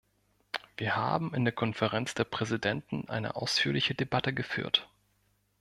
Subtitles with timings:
[0.77, 4.89] Wir haben in der Konferenz der Präsidenten eine ausführliche Debatte geführt.